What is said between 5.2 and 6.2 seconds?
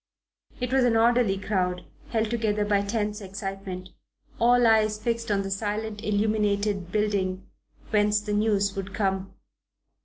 on the silent